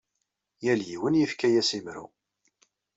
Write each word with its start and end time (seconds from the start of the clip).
Yal 0.65 0.81
yiwen 0.89 1.19
yefka-as 1.19 1.69
imru. 1.77 2.05